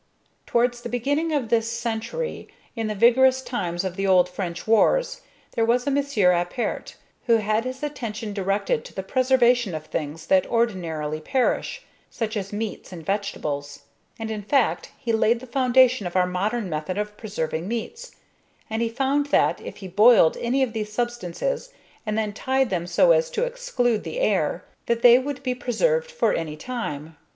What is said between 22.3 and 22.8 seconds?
tied